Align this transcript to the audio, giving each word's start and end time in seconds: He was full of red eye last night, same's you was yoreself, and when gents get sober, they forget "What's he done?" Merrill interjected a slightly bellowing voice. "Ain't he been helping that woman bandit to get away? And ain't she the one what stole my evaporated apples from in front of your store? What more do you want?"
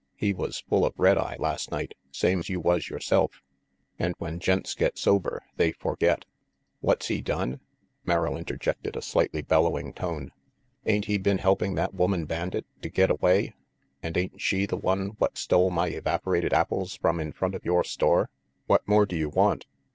He 0.15 0.33
was 0.33 0.61
full 0.67 0.83
of 0.83 0.95
red 0.97 1.19
eye 1.19 1.35
last 1.37 1.69
night, 1.69 1.93
same's 2.11 2.49
you 2.49 2.59
was 2.59 2.89
yoreself, 2.89 3.43
and 3.99 4.15
when 4.17 4.39
gents 4.39 4.73
get 4.73 4.97
sober, 4.97 5.43
they 5.57 5.73
forget 5.73 6.25
"What's 6.79 7.09
he 7.09 7.21
done?" 7.21 7.59
Merrill 8.03 8.35
interjected 8.35 8.97
a 8.97 9.03
slightly 9.03 9.43
bellowing 9.43 9.93
voice. 9.93 10.29
"Ain't 10.87 11.05
he 11.05 11.19
been 11.19 11.37
helping 11.37 11.75
that 11.75 11.93
woman 11.93 12.25
bandit 12.25 12.65
to 12.81 12.89
get 12.89 13.11
away? 13.11 13.53
And 14.01 14.17
ain't 14.17 14.41
she 14.41 14.65
the 14.65 14.75
one 14.75 15.09
what 15.19 15.37
stole 15.37 15.69
my 15.69 15.89
evaporated 15.89 16.51
apples 16.51 16.95
from 16.97 17.19
in 17.19 17.31
front 17.31 17.53
of 17.53 17.63
your 17.63 17.83
store? 17.83 18.31
What 18.65 18.81
more 18.87 19.05
do 19.05 19.15
you 19.15 19.29
want?" 19.29 19.67